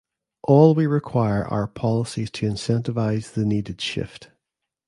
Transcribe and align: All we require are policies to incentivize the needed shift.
All 0.41 0.73
we 0.73 0.87
require 0.87 1.45
are 1.45 1.67
policies 1.67 2.31
to 2.31 2.49
incentivize 2.49 3.33
the 3.33 3.45
needed 3.45 3.79
shift. 3.79 4.31